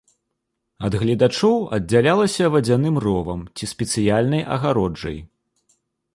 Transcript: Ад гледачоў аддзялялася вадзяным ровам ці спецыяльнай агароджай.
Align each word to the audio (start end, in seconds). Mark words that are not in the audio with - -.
Ад 0.87 0.93
гледачоў 1.01 1.57
аддзялялася 1.77 2.49
вадзяным 2.57 2.95
ровам 3.05 3.39
ці 3.57 3.63
спецыяльнай 3.75 4.43
агароджай. 4.59 5.17